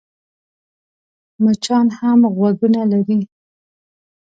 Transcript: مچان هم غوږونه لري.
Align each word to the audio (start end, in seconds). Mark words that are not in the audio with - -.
مچان 1.43 1.87
هم 1.97 2.19
غوږونه 2.35 2.81
لري. 2.91 3.19